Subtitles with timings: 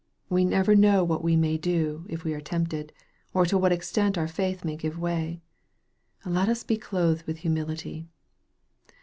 [0.29, 2.91] We never know what we may do, if we are tempted,
[3.35, 5.43] or to what extent our faith may give way.
[6.25, 8.07] Let us be clothed with hu mility.